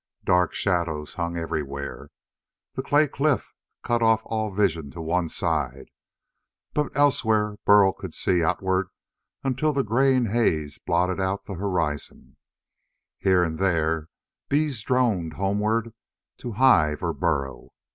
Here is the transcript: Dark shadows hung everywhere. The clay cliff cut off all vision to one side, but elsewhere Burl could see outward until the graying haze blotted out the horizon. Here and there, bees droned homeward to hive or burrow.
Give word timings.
Dark 0.25 0.55
shadows 0.55 1.13
hung 1.13 1.37
everywhere. 1.37 2.09
The 2.73 2.81
clay 2.81 3.07
cliff 3.07 3.53
cut 3.83 4.01
off 4.01 4.23
all 4.25 4.49
vision 4.49 4.89
to 4.89 4.99
one 4.99 5.29
side, 5.29 5.89
but 6.73 6.91
elsewhere 6.97 7.57
Burl 7.65 7.93
could 7.93 8.15
see 8.15 8.43
outward 8.43 8.87
until 9.43 9.73
the 9.73 9.83
graying 9.83 10.25
haze 10.25 10.79
blotted 10.79 11.19
out 11.19 11.45
the 11.45 11.53
horizon. 11.53 12.37
Here 13.19 13.43
and 13.43 13.59
there, 13.59 14.07
bees 14.49 14.81
droned 14.81 15.33
homeward 15.33 15.93
to 16.39 16.53
hive 16.53 17.03
or 17.03 17.13
burrow. 17.13 17.69